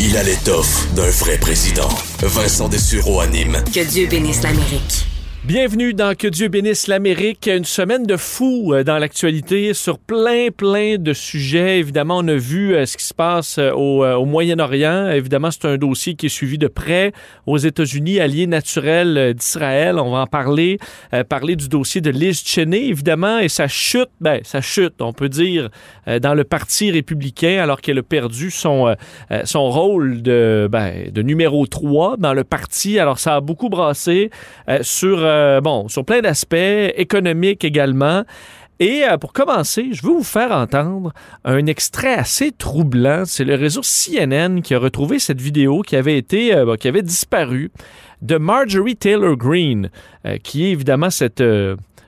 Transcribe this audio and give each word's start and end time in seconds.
Il 0.00 0.16
a 0.16 0.22
l'étoffe 0.22 0.92
d'un 0.94 1.10
vrai 1.10 1.38
président. 1.38 1.88
Vincent 2.22 2.68
Dessureau 2.68 3.20
anime. 3.20 3.62
Que 3.72 3.84
Dieu 3.84 4.06
bénisse 4.06 4.42
l'Amérique. 4.42 5.11
Bienvenue 5.44 5.92
dans 5.92 6.14
Que 6.14 6.28
Dieu 6.28 6.46
bénisse 6.46 6.86
l'Amérique. 6.86 7.50
Une 7.52 7.64
semaine 7.64 8.04
de 8.04 8.16
fou 8.16 8.72
euh, 8.72 8.84
dans 8.84 8.98
l'actualité 8.98 9.74
sur 9.74 9.98
plein, 9.98 10.50
plein 10.56 10.98
de 10.98 11.12
sujets. 11.12 11.80
Évidemment, 11.80 12.18
on 12.18 12.28
a 12.28 12.36
vu 12.36 12.76
euh, 12.76 12.86
ce 12.86 12.96
qui 12.96 13.04
se 13.04 13.12
passe 13.12 13.58
euh, 13.58 13.72
au, 13.72 14.24
Moyen-Orient. 14.24 15.10
Évidemment, 15.10 15.50
c'est 15.50 15.64
un 15.64 15.78
dossier 15.78 16.14
qui 16.14 16.26
est 16.26 16.28
suivi 16.28 16.58
de 16.58 16.68
près 16.68 17.10
aux 17.46 17.58
États-Unis, 17.58 18.20
alliés 18.20 18.46
naturels 18.46 19.34
d'Israël. 19.34 19.98
On 19.98 20.12
va 20.12 20.18
en 20.18 20.26
parler. 20.28 20.78
parler 21.28 21.56
du 21.56 21.68
dossier 21.68 22.00
de 22.00 22.10
Liz 22.10 22.40
Cheney, 22.44 22.86
évidemment, 22.86 23.40
et 23.40 23.48
sa 23.48 23.66
chute, 23.66 24.10
ben, 24.20 24.38
sa 24.44 24.60
chute, 24.60 24.94
on 25.00 25.12
peut 25.12 25.28
dire, 25.28 25.70
dans 26.20 26.34
le 26.34 26.44
Parti 26.44 26.92
républicain, 26.92 27.60
alors 27.60 27.80
qu'elle 27.80 27.98
a 27.98 28.02
perdu 28.04 28.52
son, 28.52 28.94
son 29.44 29.70
rôle 29.70 30.22
de, 30.22 30.68
ben, 30.70 31.10
de 31.10 31.22
numéro 31.22 31.66
3 31.66 32.16
dans 32.18 32.32
le 32.32 32.44
parti. 32.44 33.00
Alors, 33.00 33.18
ça 33.18 33.36
a 33.36 33.40
beaucoup 33.40 33.68
brassé 33.68 34.30
sur 34.82 35.31
euh, 35.32 35.60
bon, 35.60 35.88
sur 35.88 36.04
plein 36.04 36.20
d'aspects, 36.20 36.54
économiques 36.54 37.64
également. 37.64 38.24
Et 38.80 39.04
euh, 39.04 39.16
pour 39.16 39.32
commencer, 39.32 39.90
je 39.92 40.02
veux 40.02 40.12
vous 40.12 40.24
faire 40.24 40.52
entendre 40.52 41.12
un 41.44 41.66
extrait 41.66 42.14
assez 42.14 42.52
troublant. 42.52 43.24
C'est 43.24 43.44
le 43.44 43.54
réseau 43.54 43.82
CNN 43.82 44.60
qui 44.62 44.74
a 44.74 44.78
retrouvé 44.78 45.18
cette 45.18 45.40
vidéo 45.40 45.82
qui 45.82 45.96
avait 45.96 46.18
été, 46.18 46.54
euh, 46.54 46.76
qui 46.76 46.88
avait 46.88 47.02
disparu 47.02 47.70
de 48.22 48.36
Marjorie 48.36 48.96
Taylor 48.96 49.36
Greene, 49.36 49.90
qui 50.44 50.66
est 50.66 50.70
évidemment 50.70 51.10
cette 51.10 51.42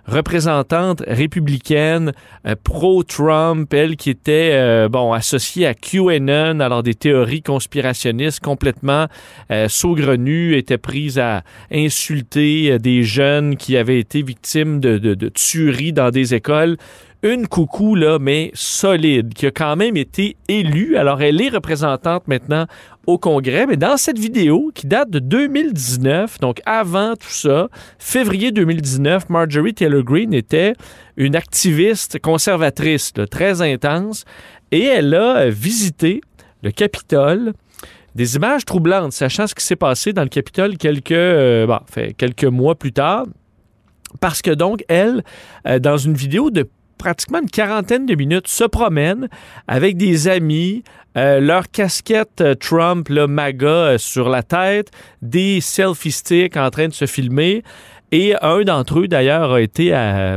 représentante 0.07 1.03
républicaine 1.07 2.13
euh, 2.47 2.55
pro-Trump, 2.63 3.73
elle 3.73 3.97
qui 3.97 4.11
était 4.11 4.51
euh, 4.53 4.89
bon 4.89 5.13
associée 5.13 5.67
à 5.67 5.75
QAnon, 5.75 6.61
alors 6.61 6.83
des 6.83 6.95
théories 6.95 7.43
conspirationnistes 7.43 8.41
complètement 8.41 9.07
euh, 9.51 9.69
saugrenues, 9.69 10.57
était 10.57 10.79
prise 10.79 11.19
à 11.19 11.43
insulter 11.73 12.79
des 12.79 13.03
jeunes 13.03 13.57
qui 13.57 13.77
avaient 13.77 13.99
été 13.99 14.23
victimes 14.23 14.81
de, 14.81 15.15
tueries 15.29 15.93
dans 15.93 16.11
des 16.11 16.35
écoles 16.35 16.77
une 17.25 17.49
coucou, 17.49 17.95
là, 17.95 18.19
mais 18.21 18.51
solide, 18.53 19.33
qui 19.33 19.47
a 19.47 19.51
quand 19.51 19.77
même 19.77 19.97
été 19.97 20.37
élue. 20.47 20.97
Alors, 20.97 21.23
elle 21.23 21.41
est 21.41 21.49
représentante 21.49 22.29
maintenant 22.29 22.67
au 23.07 23.17
Congrès, 23.17 23.67
mais 23.67 23.79
dans 23.79 23.97
cette 23.97 24.19
vidéo 24.19 24.71
qui 24.75 24.87
date 24.87 25.11
de 25.11 25.19
2019, 25.19 26.39
donc 26.41 26.61
avant 26.67 27.17
tout 27.17 27.31
ça, 27.31 27.69
février 27.99 28.53
2019, 28.53 29.31
Marjorie 29.31 29.73
Taylor 29.73 30.03
Greene 30.03 30.35
était 30.35 30.75
une 31.17 31.35
activiste 31.35 32.19
conservatrice 32.21 33.13
très 33.31 33.63
intense 33.63 34.25
et 34.71 34.85
elle 34.85 35.15
a 35.15 35.49
visité 35.49 36.21
le 36.63 36.71
Capitole 36.71 37.55
des 38.15 38.37
images 38.37 38.65
troublantes, 38.65 39.13
sachant 39.13 39.47
ce 39.47 39.55
qui 39.55 39.65
s'est 39.65 39.77
passé 39.77 40.13
dans 40.13 40.23
le 40.23 40.29
Capitole 40.29 40.77
quelques, 40.77 41.13
euh, 41.13 41.67
bon, 41.67 41.81
fait, 41.91 42.15
quelques 42.15 42.45
mois 42.45 42.75
plus 42.75 42.93
tard. 42.93 43.27
Parce 44.21 44.43
que 44.43 44.51
donc, 44.51 44.85
elle, 44.89 45.25
euh, 45.67 45.79
dans 45.79 45.97
une 45.97 46.15
vidéo 46.15 46.51
de 46.51 46.69
pratiquement 46.99 47.41
une 47.41 47.51
quarantaine 47.51 48.07
de 48.07 48.15
minutes, 48.15 48.49
se 48.49 48.65
promènent 48.65 49.29
avec 49.69 49.97
des 49.97 50.29
amis, 50.29 50.83
euh, 51.17 51.39
leur 51.39 51.71
casquette 51.71 52.41
euh, 52.41 52.55
Trump, 52.55 53.09
le 53.09 53.27
MAGA 53.27 53.67
euh, 53.67 53.99
sur 53.99 54.29
la 54.29 54.43
tête, 54.43 54.91
des 55.23 55.61
selfie 55.61 56.11
sticks 56.11 56.57
en 56.57 56.71
train 56.71 56.89
de 56.89 56.93
se 56.93 57.07
filmer. 57.07 57.63
Et 58.17 58.33
un 58.43 58.63
d'entre 58.63 59.01
eux, 59.01 59.09
d'ailleurs, 59.09 59.55
a 59.55 59.61
été, 59.61 59.91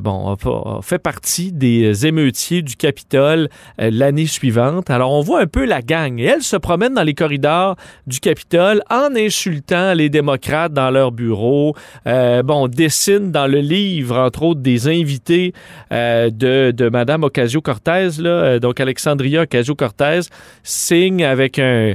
bon, 0.03 0.33
a, 0.33 0.81
fait 0.81 0.97
partie 0.97 1.52
des 1.52 2.08
émeutiers 2.08 2.64
du 2.64 2.75
Capitole 2.75 3.50
euh, 3.80 3.92
l'année 3.94 4.25
suivante. 4.25 4.89
Alors, 4.89 5.11
on 5.11 5.22
voit 5.22 5.42
un 5.42 5.45
peu 5.45 5.64
la 5.64 5.83
gang. 5.83 6.17
Et 6.17 6.23
elle 6.23 6.42
se 6.42 6.55
promène 6.55 6.95
dans 6.95 7.03
les 7.03 7.14
corridors 7.14 7.75
du 8.08 8.20
Capitole 8.20 8.81
en 8.89 9.16
insultant 9.16 9.94
les 9.94 10.09
démocrates 10.09 10.73
dans 10.73 10.89
leur 10.89 11.11
bureau. 11.11 11.75
Euh, 12.08 12.42
bon, 12.42 12.64
on 12.64 12.67
dessine 12.67 13.31
dans 13.31 13.45
le 13.45 13.59
livre, 13.59 14.17
entre 14.17 14.42
autres, 14.42 14.61
des 14.61 14.88
invités 14.88 15.54
euh, 15.92 16.32
de, 16.32 16.71
de 16.71 16.89
Madame 16.89 17.26
Ocasio-Cortez, 17.26 18.59
donc 18.59 18.80
Alexandria 18.80 19.44
Ocasio-Cortez, 19.44 20.21
signe 20.64 21.23
avec 21.23 21.59
un 21.59 21.94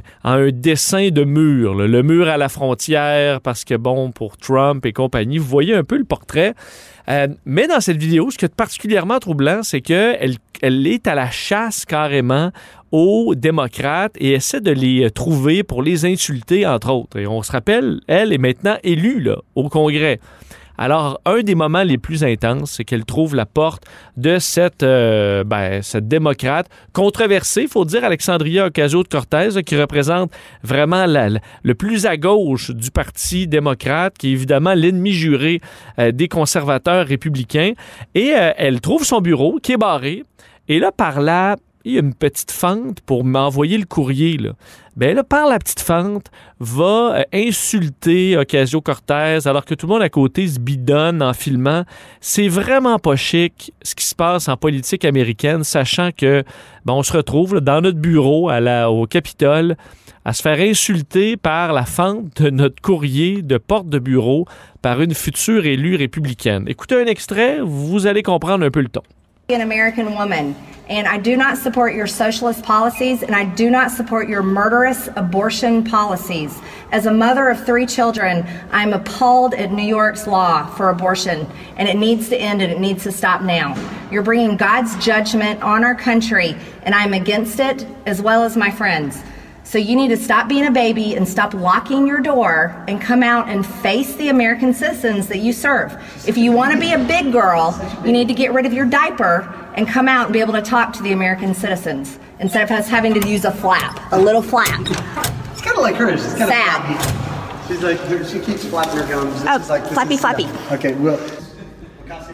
dessin 0.52 1.08
de 1.08 1.24
mur, 1.24 1.74
le 1.74 2.02
mur 2.04 2.28
à 2.28 2.36
la 2.36 2.48
frontière, 2.48 3.40
parce 3.40 3.64
que, 3.64 3.74
bon, 3.74 4.12
pour 4.12 4.36
Trump 4.36 4.86
et 4.86 4.92
compagnie, 4.92 5.38
vous 5.38 5.48
voyez 5.48 5.71
un 5.74 5.84
peu 5.84 5.96
le 5.96 6.04
portrait. 6.04 6.54
Euh, 7.08 7.28
mais 7.44 7.66
dans 7.66 7.80
cette 7.80 7.96
vidéo, 7.96 8.30
ce 8.30 8.38
qui 8.38 8.44
est 8.44 8.54
particulièrement 8.54 9.18
troublant, 9.18 9.62
c'est 9.62 9.80
qu'elle 9.80 10.36
elle 10.60 10.86
est 10.86 11.08
à 11.08 11.16
la 11.16 11.30
chasse 11.30 11.84
carrément 11.84 12.52
aux 12.92 13.34
démocrates 13.34 14.14
et 14.18 14.32
essaie 14.32 14.60
de 14.60 14.70
les 14.70 15.10
trouver 15.10 15.64
pour 15.64 15.82
les 15.82 16.04
insulter, 16.04 16.66
entre 16.66 16.92
autres. 16.92 17.18
Et 17.18 17.26
on 17.26 17.42
se 17.42 17.50
rappelle, 17.50 18.00
elle 18.06 18.32
est 18.32 18.38
maintenant 18.38 18.76
élue 18.84 19.28
au 19.56 19.68
Congrès. 19.68 20.20
Alors, 20.78 21.20
un 21.24 21.42
des 21.42 21.54
moments 21.54 21.82
les 21.82 21.98
plus 21.98 22.24
intenses, 22.24 22.72
c'est 22.72 22.84
qu'elle 22.84 23.04
trouve 23.04 23.34
la 23.34 23.46
porte 23.46 23.84
de 24.16 24.38
cette, 24.38 24.82
euh, 24.82 25.44
ben, 25.44 25.80
démocrate 25.94 26.68
controversée, 26.92 27.62
il 27.62 27.68
faut 27.68 27.84
dire, 27.84 28.04
Alexandria 28.04 28.66
Ocasio-Cortez, 28.66 29.62
qui 29.64 29.76
représente 29.76 30.32
vraiment 30.62 31.06
le 31.06 31.74
plus 31.74 32.06
à 32.06 32.16
gauche 32.16 32.70
du 32.70 32.90
Parti 32.90 33.46
démocrate, 33.46 34.16
qui 34.18 34.28
est 34.28 34.32
évidemment 34.32 34.74
l'ennemi 34.74 35.12
juré 35.12 35.60
euh, 35.98 36.12
des 36.12 36.28
conservateurs 36.28 37.06
républicains. 37.06 37.72
Et 38.14 38.32
euh, 38.34 38.52
elle 38.56 38.80
trouve 38.80 39.04
son 39.04 39.20
bureau 39.20 39.58
qui 39.62 39.72
est 39.72 39.76
barré. 39.76 40.24
Et 40.68 40.78
là, 40.78 40.92
par 40.92 41.20
là, 41.20 41.56
il 41.84 41.92
y 41.92 41.96
a 41.96 42.00
une 42.00 42.14
petite 42.14 42.50
fente 42.50 43.00
pour 43.00 43.24
m'envoyer 43.24 43.78
le 43.78 43.84
courrier. 43.84 44.36
Là. 44.36 44.52
Ben 44.96 45.16
là, 45.16 45.24
par 45.24 45.48
la 45.48 45.58
petite 45.58 45.80
fente, 45.80 46.26
va 46.60 47.16
euh, 47.16 47.22
insulter 47.32 48.36
Ocasio-Cortez 48.36 49.40
alors 49.46 49.64
que 49.64 49.74
tout 49.74 49.86
le 49.86 49.92
monde 49.94 50.02
à 50.02 50.10
côté 50.10 50.46
se 50.46 50.60
bidonne 50.60 51.22
en 51.22 51.32
filmant. 51.32 51.84
C'est 52.20 52.48
vraiment 52.48 52.98
pas 52.98 53.16
chic 53.16 53.72
ce 53.82 53.94
qui 53.94 54.04
se 54.04 54.14
passe 54.14 54.48
en 54.48 54.56
politique 54.56 55.04
américaine, 55.04 55.64
sachant 55.64 56.10
que 56.16 56.44
ben, 56.84 56.92
on 56.92 57.02
se 57.02 57.12
retrouve 57.12 57.60
dans 57.60 57.80
notre 57.80 57.98
bureau 57.98 58.48
à 58.48 58.60
la, 58.60 58.90
au 58.90 59.06
Capitole 59.06 59.76
à 60.24 60.32
se 60.32 60.42
faire 60.42 60.60
insulter 60.60 61.36
par 61.36 61.72
la 61.72 61.84
fente 61.84 62.42
de 62.42 62.50
notre 62.50 62.80
courrier 62.80 63.42
de 63.42 63.58
porte 63.58 63.88
de 63.88 63.98
bureau 63.98 64.46
par 64.80 65.00
une 65.00 65.14
future 65.14 65.66
élue 65.66 65.96
républicaine. 65.96 66.64
Écoutez 66.68 67.00
un 67.00 67.06
extrait, 67.06 67.60
vous 67.60 68.06
allez 68.06 68.22
comprendre 68.22 68.64
un 68.64 68.70
peu 68.70 68.80
le 68.80 68.88
ton. 68.88 69.02
An 69.52 69.60
American 69.60 70.14
woman, 70.14 70.56
and 70.88 71.06
I 71.06 71.18
do 71.18 71.36
not 71.36 71.58
support 71.58 71.94
your 71.94 72.06
socialist 72.06 72.62
policies, 72.62 73.22
and 73.22 73.34
I 73.34 73.44
do 73.44 73.68
not 73.68 73.90
support 73.90 74.28
your 74.28 74.42
murderous 74.42 75.08
abortion 75.14 75.84
policies. 75.84 76.58
As 76.90 77.04
a 77.04 77.12
mother 77.12 77.50
of 77.50 77.64
three 77.66 77.84
children, 77.84 78.46
I'm 78.70 78.94
appalled 78.94 79.52
at 79.52 79.70
New 79.70 79.82
York's 79.82 80.26
law 80.26 80.66
for 80.74 80.88
abortion, 80.88 81.46
and 81.76 81.86
it 81.86 81.98
needs 81.98 82.30
to 82.30 82.36
end 82.36 82.62
and 82.62 82.72
it 82.72 82.80
needs 82.80 83.02
to 83.02 83.12
stop 83.12 83.42
now. 83.42 83.76
You're 84.10 84.22
bringing 84.22 84.56
God's 84.56 84.96
judgment 85.04 85.62
on 85.62 85.84
our 85.84 85.94
country, 85.94 86.56
and 86.84 86.94
I'm 86.94 87.12
against 87.12 87.60
it, 87.60 87.86
as 88.06 88.22
well 88.22 88.44
as 88.44 88.56
my 88.56 88.70
friends. 88.70 89.22
So 89.72 89.78
you 89.78 89.96
need 89.96 90.08
to 90.08 90.18
stop 90.18 90.48
being 90.48 90.66
a 90.66 90.70
baby 90.70 91.16
and 91.16 91.26
stop 91.26 91.54
locking 91.54 92.06
your 92.06 92.20
door 92.20 92.84
and 92.88 93.00
come 93.00 93.22
out 93.22 93.48
and 93.48 93.64
face 93.64 94.14
the 94.16 94.28
American 94.28 94.74
citizens 94.74 95.28
that 95.28 95.38
you 95.38 95.54
serve. 95.54 95.94
If 96.28 96.36
you 96.36 96.52
want 96.52 96.74
to 96.74 96.78
be 96.78 96.92
a 96.92 96.98
big 96.98 97.32
girl, 97.32 97.80
you 98.04 98.12
need 98.12 98.28
to 98.28 98.34
get 98.34 98.52
rid 98.52 98.66
of 98.66 98.74
your 98.74 98.84
diaper 98.84 99.48
and 99.74 99.88
come 99.88 100.08
out 100.08 100.26
and 100.26 100.32
be 100.34 100.40
able 100.40 100.52
to 100.52 100.60
talk 100.60 100.92
to 100.92 101.02
the 101.02 101.12
American 101.12 101.54
citizens 101.54 102.18
instead 102.38 102.64
of 102.64 102.70
us 102.70 102.86
having 102.86 103.18
to 103.18 103.26
use 103.26 103.46
a 103.46 103.50
flap, 103.50 104.12
a 104.12 104.20
little 104.20 104.42
flap. 104.42 104.78
It's 105.52 105.62
kind 105.62 105.74
of 105.74 105.82
like 105.82 105.94
hers. 105.94 106.22
It's 106.22 106.34
kind 106.34 106.50
Sad. 106.50 107.62
Of 107.62 107.66
She's 107.66 107.82
like, 107.82 108.26
she 108.26 108.40
keeps 108.40 108.66
flapping 108.66 108.98
her 108.98 109.08
gums. 109.08 109.42
Oh, 109.48 109.56
this 109.56 109.70
oh, 109.70 109.72
like, 109.72 109.86
flappy, 109.86 110.14
is, 110.16 110.20
flappy. 110.20 110.44
Okay, 110.70 110.92
well, 110.96 111.16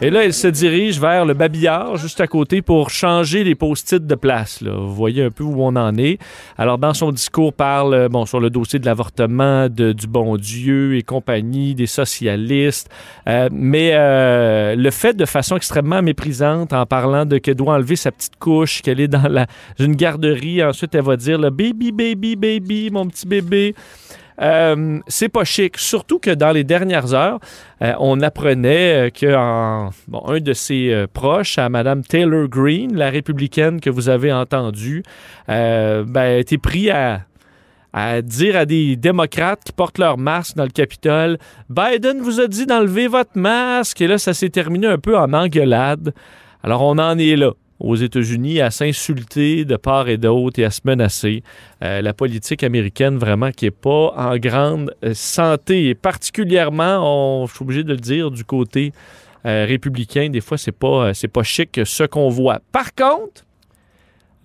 Et 0.01 0.09
là, 0.09 0.23
elle 0.23 0.33
se 0.33 0.47
dirige 0.47 0.97
vers 0.97 1.25
le 1.25 1.33
babillard, 1.33 1.97
juste 1.97 2.21
à 2.21 2.27
côté, 2.27 2.61
pour 2.61 2.89
changer 2.89 3.43
les 3.43 3.53
post-it 3.53 4.07
de 4.07 4.15
place. 4.15 4.61
Là. 4.61 4.71
Vous 4.71 4.95
voyez 4.95 5.25
un 5.25 5.29
peu 5.29 5.43
où 5.43 5.61
on 5.61 5.75
en 5.75 5.97
est. 5.97 6.19
Alors, 6.57 6.77
dans 6.77 6.93
son 6.93 7.11
discours, 7.11 7.51
parle 7.51 7.93
euh, 7.93 8.07
bon, 8.07 8.25
sur 8.25 8.39
le 8.39 8.49
dossier 8.49 8.79
de 8.79 8.85
l'avortement, 8.85 9.67
du 9.67 10.07
bon 10.07 10.37
Dieu 10.37 10.95
et 10.95 11.01
compagnie, 11.01 11.75
des 11.75 11.85
socialistes. 11.85 12.89
Euh, 13.27 13.49
mais 13.51 13.91
euh, 13.91 14.73
le 14.77 14.89
fait 14.89 15.17
de 15.17 15.25
façon 15.25 15.57
extrêmement 15.57 16.01
méprisante, 16.01 16.71
en 16.71 16.85
parlant 16.85 17.25
de 17.25 17.37
qu'elle 17.37 17.55
doit 17.55 17.73
enlever 17.73 17.97
sa 17.97 18.13
petite 18.13 18.37
couche, 18.39 18.81
qu'elle 18.81 19.01
est 19.01 19.09
dans 19.09 19.27
la, 19.27 19.47
une 19.79 19.97
garderie. 19.97 20.63
Ensuite, 20.63 20.95
elle 20.95 21.03
va 21.03 21.17
dire, 21.17 21.37
le 21.37 21.49
baby, 21.49 21.91
baby, 21.91 22.37
baby, 22.37 22.89
mon 22.89 23.05
petit 23.05 23.27
bébé. 23.27 23.75
Euh, 24.41 24.99
c'est 25.07 25.29
pas 25.29 25.43
chic, 25.43 25.77
surtout 25.77 26.19
que 26.19 26.31
dans 26.31 26.51
les 26.51 26.63
dernières 26.63 27.13
heures, 27.13 27.39
euh, 27.81 27.93
on 27.99 28.21
apprenait 28.21 29.07
euh, 29.07 29.09
qu'un 29.09 29.89
bon, 30.07 30.23
un 30.27 30.39
de 30.39 30.53
ses 30.53 31.05
proches, 31.13 31.57
à 31.57 31.69
Mme 31.69 32.03
Taylor 32.03 32.47
Greene, 32.47 32.95
la 32.95 33.09
républicaine 33.09 33.81
que 33.81 33.89
vous 33.89 34.09
avez 34.09 34.31
entendue, 34.31 35.03
ben, 35.47 36.07
a 36.15 36.37
été 36.37 36.57
pris 36.57 36.89
à, 36.89 37.21
à 37.93 38.21
dire 38.21 38.55
à 38.55 38.65
des 38.65 38.95
démocrates 38.95 39.63
qui 39.65 39.71
portent 39.71 39.97
leur 39.97 40.17
masque 40.17 40.55
dans 40.55 40.63
le 40.63 40.69
Capitole, 40.69 41.37
Biden 41.69 42.21
vous 42.21 42.39
a 42.39 42.47
dit 42.47 42.65
d'enlever 42.65 43.07
votre 43.07 43.35
masque, 43.37 44.01
et 44.01 44.07
là, 44.07 44.17
ça 44.17 44.33
s'est 44.33 44.49
terminé 44.49 44.87
un 44.87 44.97
peu 44.97 45.17
en 45.17 45.33
engueulade. 45.33 46.13
Alors, 46.63 46.83
on 46.83 46.97
en 46.97 47.17
est 47.17 47.35
là. 47.35 47.51
Aux 47.79 47.95
États-Unis 47.95 48.61
à 48.61 48.71
s'insulter 48.71 49.65
de 49.65 49.75
part 49.77 50.09
et 50.09 50.17
d'autre 50.17 50.59
et 50.59 50.65
à 50.65 50.71
se 50.71 50.81
menacer. 50.83 51.43
Euh, 51.83 52.01
la 52.01 52.13
politique 52.13 52.63
américaine, 52.63 53.17
vraiment, 53.17 53.51
qui 53.51 53.65
n'est 53.65 53.71
pas 53.71 54.13
en 54.15 54.37
grande 54.37 54.93
euh, 55.03 55.13
santé, 55.13 55.89
et 55.89 55.95
particulièrement, 55.95 57.43
on, 57.43 57.47
je 57.47 57.55
suis 57.55 57.63
obligé 57.63 57.83
de 57.83 57.93
le 57.93 57.99
dire, 57.99 58.31
du 58.31 58.43
côté 58.43 58.91
euh, 59.45 59.65
républicain, 59.67 60.29
des 60.29 60.41
fois, 60.41 60.57
c'est 60.57 60.73
pas, 60.73 61.13
c'est 61.13 61.29
pas 61.29 61.43
chic 61.43 61.79
ce 61.83 62.03
qu'on 62.03 62.29
voit. 62.29 62.59
Par 62.71 62.93
contre, 62.93 63.45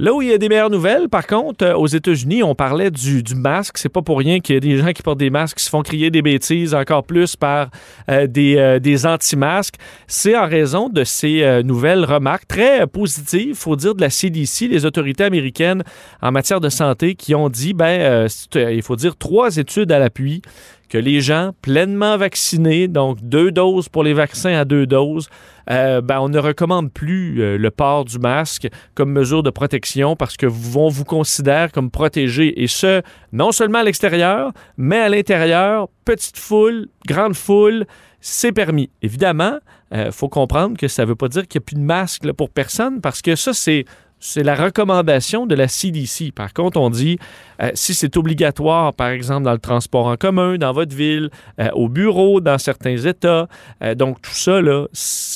Là 0.01 0.13
où 0.13 0.21
il 0.21 0.29
y 0.29 0.33
a 0.33 0.39
des 0.39 0.49
meilleures 0.49 0.71
nouvelles, 0.71 1.09
par 1.09 1.25
contre, 1.25 1.65
euh, 1.65 1.77
aux 1.77 1.87
États-Unis, 1.87 2.43
on 2.43 2.57
parlait 2.57 2.91
du, 2.91 3.23
du 3.23 3.37
masque. 3.37 3.79
C'est 3.79 3.89
pas 3.89 4.03
pour 4.03 4.19
rien 4.19 4.41
qu'il 4.41 4.57
y 4.57 4.59
a 4.59 4.61
des 4.61 4.77
gens 4.77 4.93
qui 4.93 5.03
portent 5.03 5.19
des 5.19 5.31
masques 5.31 5.59
qui 5.59 5.65
se 5.65 5.71
font 5.71 5.83
crier 5.83 6.11
des 6.11 6.21
bêtises 6.21 6.75
encore 6.75 7.05
plus 7.05 7.37
par 7.37 7.71
euh, 8.11 8.27
des, 8.27 8.57
euh, 8.57 8.81
des 8.81 9.07
anti-masques. 9.07 9.77
C'est 10.09 10.37
en 10.37 10.49
raison 10.49 10.89
de 10.89 11.05
ces 11.05 11.63
nouvelles 11.63 12.05
remarques 12.05 12.49
très 12.49 12.89
positives, 12.89 13.55
faut 13.55 13.77
dire, 13.77 13.95
de 13.95 14.01
la 14.01 14.11
CDC, 14.11 14.67
les 14.67 14.85
autorités 14.85 15.23
américaines 15.23 15.85
en 16.21 16.33
matière 16.33 16.61
de 16.61 16.69
santé, 16.69 17.15
qui 17.15 17.35
ont 17.37 17.49
dit, 17.49 17.73
ben, 17.73 18.27
il 18.55 18.83
faut 18.83 18.97
dire, 18.97 19.17
trois 19.17 19.57
études 19.57 19.93
à 19.93 20.01
l'appui 20.01 20.43
que 20.89 20.99
les 20.99 21.21
gens 21.21 21.53
pleinement 21.63 22.17
vaccinés, 22.17 22.89
donc 22.89 23.19
deux 23.23 23.51
doses 23.51 23.89
pour 23.89 24.05
les 24.05 24.15
vaccins 24.15 24.55
à 24.55 24.65
deux 24.65 24.87
doses, 24.87 25.29
euh, 25.71 26.01
ben, 26.01 26.21
on 26.21 26.29
ne 26.29 26.39
recommande 26.39 26.93
plus 26.93 27.41
euh, 27.41 27.57
le 27.57 27.71
port 27.71 28.05
du 28.05 28.19
masque 28.19 28.69
comme 28.95 29.11
mesure 29.13 29.43
de 29.43 29.51
protection 29.51 30.15
parce 30.15 30.37
que 30.37 30.47
vont 30.47 30.89
vous 30.89 31.05
considère 31.05 31.73
comme 31.73 31.91
protégé 31.91 32.63
et 32.63 32.67
ce, 32.67 33.03
non 33.33 33.51
seulement 33.51 33.79
à 33.79 33.83
l'extérieur, 33.85 34.53
mais 34.77 34.99
à 34.99 35.09
l'intérieur, 35.09 35.89
petite 36.05 36.37
foule, 36.37 36.89
grande 37.07 37.35
foule, 37.35 37.87
c'est 38.21 38.53
permis. 38.53 38.91
Évidemment, 39.03 39.59
il 39.91 39.99
euh, 39.99 40.13
faut 40.13 40.29
comprendre 40.29 40.77
que 40.77 40.89
ça 40.89 41.03
ne 41.03 41.09
veut 41.09 41.15
pas 41.15 41.29
dire 41.29 41.47
qu'il 41.47 41.61
n'y 41.61 41.65
a 41.65 41.67
plus 41.67 41.77
de 41.77 41.81
masque 41.81 42.31
pour 42.33 42.51
personne 42.51 43.01
parce 43.01 43.23
que 43.23 43.37
ça, 43.37 43.53
c'est 43.53 43.85
c'est 44.27 44.43
la 44.43 44.55
recommandation 44.55 45.45
de 45.45 45.55
la 45.55 45.69
CDC. 45.69 46.33
Par 46.35 46.55
contre, 46.55 46.81
on 46.81 46.89
dit, 46.89 47.19
euh, 47.61 47.71
si 47.75 47.93
c'est 47.93 48.17
obligatoire, 48.17 48.95
par 48.95 49.09
exemple, 49.09 49.43
dans 49.43 49.53
le 49.53 49.59
transport 49.59 50.07
en 50.07 50.17
commun, 50.17 50.57
dans 50.57 50.73
votre 50.73 50.97
ville, 50.97 51.29
euh, 51.61 51.69
au 51.75 51.91
bureau, 51.91 52.41
dans 52.41 52.57
certains 52.57 52.97
États, 52.97 53.49
euh, 53.83 53.95
donc 53.95 54.23
tout 54.23 54.33
ça, 54.33 54.61
il 54.61 54.89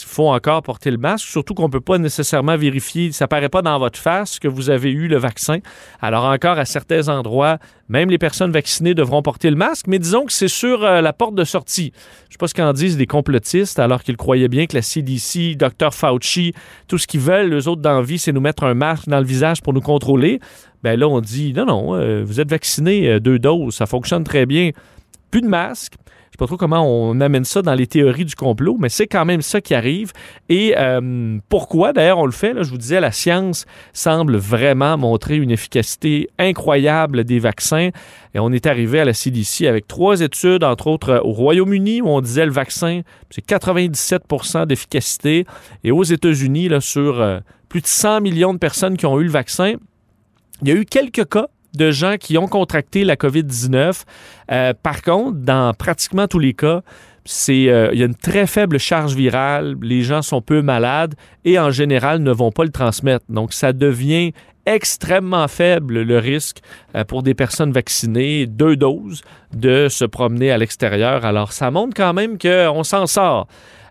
faut 0.06 0.30
encore 0.30 0.62
porter 0.62 0.90
le 0.90 0.96
masque, 0.96 1.28
surtout 1.28 1.52
qu'on 1.52 1.66
ne 1.66 1.72
peut 1.72 1.82
pas 1.82 1.98
nécessairement 1.98 2.56
vérifier, 2.56 3.12
ça 3.12 3.26
ne 3.26 3.28
paraît 3.28 3.50
pas 3.50 3.60
dans 3.60 3.78
votre 3.78 3.98
face 3.98 4.38
que 4.38 4.48
vous 4.48 4.70
avez 4.70 4.90
eu 4.90 5.06
le 5.06 5.18
vaccin. 5.18 5.58
Alors 6.00 6.24
encore, 6.24 6.58
à 6.58 6.64
certains 6.64 7.08
endroits, 7.08 7.58
même 7.90 8.08
les 8.08 8.18
personnes 8.18 8.52
vaccinées 8.52 8.94
devront 8.94 9.20
porter 9.20 9.50
le 9.50 9.56
masque, 9.56 9.86
mais 9.86 9.98
disons 9.98 10.24
que 10.24 10.32
c'est 10.32 10.48
sur 10.48 10.80
la 10.80 11.12
porte 11.12 11.34
de 11.34 11.44
sortie. 11.44 11.92
Je 11.94 12.26
ne 12.28 12.32
sais 12.32 12.38
pas 12.38 12.48
ce 12.48 12.54
qu'en 12.54 12.72
disent 12.72 12.96
des 12.96 13.06
complotistes, 13.06 13.78
alors 13.78 14.02
qu'ils 14.02 14.16
croyaient 14.16 14.48
bien 14.48 14.66
que 14.66 14.76
la 14.76 14.82
CDC, 14.82 15.56
Dr. 15.56 15.92
Fauci, 15.92 16.52
tout 16.86 16.98
ce 16.98 17.06
qu'ils 17.06 17.20
veulent, 17.20 17.50
les 17.50 17.68
autres 17.68 17.80
d'envie, 17.80 18.18
c'est 18.18 18.32
nous 18.32 18.40
mettre 18.40 18.64
un 18.64 18.74
masque 18.78 19.08
dans 19.08 19.18
le 19.18 19.26
visage 19.26 19.60
pour 19.60 19.74
nous 19.74 19.80
contrôler. 19.80 20.40
Ben 20.82 20.98
là, 20.98 21.08
on 21.08 21.20
dit 21.20 21.52
non, 21.52 21.66
non, 21.66 21.94
euh, 21.94 22.22
vous 22.24 22.40
êtes 22.40 22.50
vacciné 22.50 23.08
euh, 23.08 23.20
deux 23.20 23.38
doses, 23.38 23.74
ça 23.74 23.86
fonctionne 23.86 24.24
très 24.24 24.46
bien. 24.46 24.70
Plus 25.30 25.42
de 25.42 25.48
masque. 25.48 25.94
Je 26.28 26.32
sais 26.32 26.38
pas 26.38 26.46
trop 26.46 26.56
comment 26.58 26.86
on 26.86 27.20
amène 27.20 27.44
ça 27.44 27.62
dans 27.62 27.74
les 27.74 27.86
théories 27.86 28.26
du 28.26 28.34
complot, 28.34 28.76
mais 28.78 28.90
c'est 28.90 29.06
quand 29.06 29.24
même 29.24 29.40
ça 29.40 29.62
qui 29.62 29.74
arrive. 29.74 30.12
Et 30.50 30.74
euh, 30.76 31.38
pourquoi, 31.48 31.94
d'ailleurs, 31.94 32.18
on 32.18 32.26
le 32.26 32.32
fait? 32.32 32.52
Là, 32.52 32.62
je 32.62 32.70
vous 32.70 32.76
disais, 32.76 33.00
la 33.00 33.12
science 33.12 33.64
semble 33.94 34.36
vraiment 34.36 34.98
montrer 34.98 35.36
une 35.36 35.50
efficacité 35.50 36.28
incroyable 36.38 37.24
des 37.24 37.38
vaccins. 37.38 37.88
Et 38.34 38.38
on 38.40 38.52
est 38.52 38.66
arrivé 38.66 39.00
à 39.00 39.06
la 39.06 39.14
CDC 39.14 39.66
avec 39.66 39.88
trois 39.88 40.20
études, 40.20 40.64
entre 40.64 40.88
autres 40.88 41.22
au 41.24 41.32
Royaume-Uni, 41.32 42.02
où 42.02 42.08
on 42.08 42.20
disait 42.20 42.44
le 42.44 42.52
vaccin, 42.52 43.00
c'est 43.30 43.44
97% 43.46 44.66
d'efficacité. 44.66 45.46
Et 45.82 45.90
aux 45.90 46.04
États-Unis, 46.04 46.68
sur 46.80 47.40
plus 47.68 47.80
de 47.80 47.86
100 47.86 48.20
millions 48.20 48.52
de 48.52 48.58
personnes 48.58 48.96
qui 48.96 49.06
ont 49.06 49.18
eu 49.20 49.24
le 49.24 49.30
vaccin. 49.30 49.74
Il 50.62 50.68
y 50.68 50.72
a 50.72 50.74
eu 50.74 50.84
quelques 50.84 51.28
cas 51.28 51.48
de 51.74 51.90
gens 51.90 52.16
qui 52.18 52.38
ont 52.38 52.48
contracté 52.48 53.04
la 53.04 53.16
COVID-19. 53.16 54.02
Euh, 54.50 54.72
par 54.82 55.02
contre, 55.02 55.38
dans 55.38 55.74
pratiquement 55.74 56.26
tous 56.26 56.38
les 56.38 56.54
cas, 56.54 56.82
c'est, 57.24 57.68
euh, 57.68 57.90
il 57.92 57.98
y 57.98 58.02
a 58.02 58.06
une 58.06 58.14
très 58.14 58.46
faible 58.46 58.78
charge 58.78 59.14
virale, 59.14 59.76
les 59.82 60.02
gens 60.02 60.22
sont 60.22 60.40
peu 60.40 60.62
malades 60.62 61.14
et 61.44 61.58
en 61.58 61.70
général 61.70 62.22
ne 62.22 62.32
vont 62.32 62.50
pas 62.50 62.64
le 62.64 62.70
transmettre. 62.70 63.26
Donc, 63.28 63.52
ça 63.52 63.72
devient 63.72 64.32
extrêmement 64.64 65.48
faible 65.48 66.02
le 66.02 66.18
risque 66.18 66.60
euh, 66.94 67.04
pour 67.04 67.22
des 67.22 67.34
personnes 67.34 67.72
vaccinées, 67.72 68.46
deux 68.46 68.76
doses, 68.76 69.22
de 69.54 69.88
se 69.88 70.04
promener 70.04 70.50
à 70.50 70.58
l'extérieur. 70.58 71.24
Alors, 71.24 71.52
ça 71.52 71.70
montre 71.70 71.94
quand 71.94 72.12
même 72.14 72.38
qu'on 72.38 72.82
s'en 72.82 73.06
sort. 73.06 73.46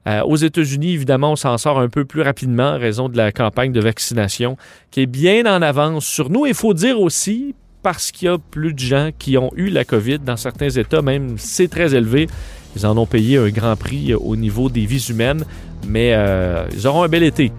Euh, 0.07 0.21
aux 0.23 0.37
États-Unis, 0.37 0.93
évidemment, 0.93 1.33
on 1.33 1.35
s'en 1.35 1.57
sort 1.57 1.79
un 1.79 1.89
peu 1.89 2.05
plus 2.05 2.21
rapidement 2.21 2.71
en 2.71 2.79
raison 2.79 3.09
de 3.09 3.17
la 3.17 3.33
campagne 3.33 3.73
de 3.73 3.81
vaccination 3.81 4.55
qui 4.89 5.01
est 5.01 5.05
bien 5.05 5.45
en 5.45 5.61
avance 5.61 6.05
sur 6.05 6.29
nous. 6.29 6.45
Il 6.45 6.53
faut 6.53 6.73
dire 6.73 7.01
aussi, 7.01 7.55
parce 7.83 8.11
qu'il 8.11 8.27
y 8.27 8.31
a 8.31 8.37
plus 8.37 8.73
de 8.73 8.79
gens 8.79 9.09
qui 9.17 9.37
ont 9.37 9.51
eu 9.55 9.69
la 9.69 9.83
COVID 9.83 10.19
dans 10.19 10.37
certains 10.37 10.69
États, 10.69 11.01
même 11.01 11.35
c'est 11.37 11.67
très 11.67 11.93
élevé. 11.93 12.27
Ils 12.75 12.85
en 12.85 12.97
ont 12.97 13.05
payé 13.05 13.37
un 13.37 13.49
grand 13.49 13.75
prix 13.75 14.13
au 14.13 14.35
niveau 14.35 14.69
des 14.69 14.85
vies 14.85 15.05
humaines, 15.09 15.43
mais 15.85 16.13
euh, 16.13 16.65
ils 16.73 16.87
auront 16.87 17.03
un 17.03 17.09
bel 17.09 17.23
été. 17.23 17.51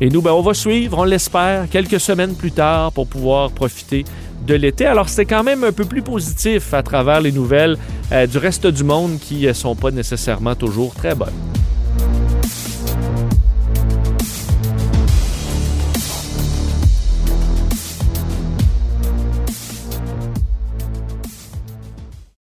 Et 0.00 0.08
nous, 0.08 0.22
ben, 0.22 0.32
on 0.32 0.40
va 0.40 0.54
suivre, 0.54 0.98
on 0.98 1.04
l'espère, 1.04 1.68
quelques 1.68 2.00
semaines 2.00 2.34
plus 2.34 2.52
tard 2.52 2.90
pour 2.90 3.06
pouvoir 3.06 3.50
profiter 3.50 4.04
de 4.46 4.54
l'été. 4.54 4.86
Alors, 4.86 5.08
c'est 5.08 5.26
quand 5.26 5.44
même 5.44 5.62
un 5.62 5.72
peu 5.72 5.84
plus 5.84 6.02
positif 6.02 6.72
à 6.72 6.82
travers 6.82 7.20
les 7.20 7.32
nouvelles 7.32 7.76
euh, 8.10 8.26
du 8.26 8.38
reste 8.38 8.66
du 8.66 8.82
monde 8.82 9.18
qui 9.20 9.46
ne 9.46 9.52
sont 9.52 9.76
pas 9.76 9.90
nécessairement 9.90 10.54
toujours 10.54 10.94
très 10.94 11.14
bonnes. 11.14 11.28